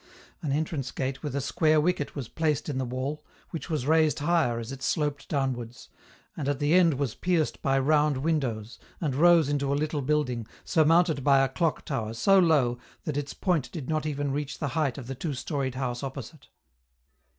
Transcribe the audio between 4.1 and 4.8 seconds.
higher as